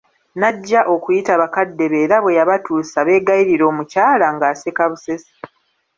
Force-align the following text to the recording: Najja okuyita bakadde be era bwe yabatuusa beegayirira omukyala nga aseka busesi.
Najja 0.41 0.81
okuyita 0.93 1.33
bakadde 1.41 1.83
be 1.91 1.97
era 2.05 2.17
bwe 2.23 2.37
yabatuusa 2.39 2.99
beegayirira 3.07 3.63
omukyala 3.71 4.27
nga 4.35 4.45
aseka 4.53 4.83
busesi. 4.91 5.33